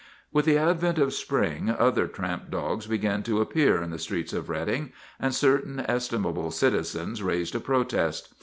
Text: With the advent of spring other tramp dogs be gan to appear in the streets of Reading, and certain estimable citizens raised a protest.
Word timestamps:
With 0.33 0.45
the 0.45 0.57
advent 0.57 0.97
of 0.97 1.13
spring 1.13 1.69
other 1.69 2.07
tramp 2.07 2.49
dogs 2.49 2.87
be 2.87 2.97
gan 2.97 3.21
to 3.21 3.39
appear 3.39 3.83
in 3.83 3.91
the 3.91 3.99
streets 3.99 4.33
of 4.33 4.49
Reading, 4.49 4.93
and 5.19 5.31
certain 5.35 5.81
estimable 5.87 6.49
citizens 6.49 7.21
raised 7.21 7.53
a 7.53 7.59
protest. 7.59 8.33